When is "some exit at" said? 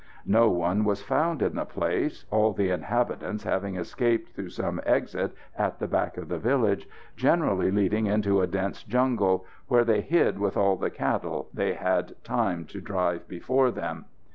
4.49-5.77